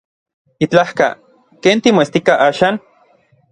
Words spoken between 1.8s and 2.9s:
timoestika axan?